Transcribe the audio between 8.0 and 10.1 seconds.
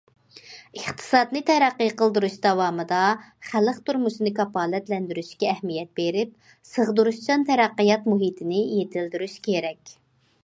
مۇھىتىنى يېتىلدۈرۈش كېرەك.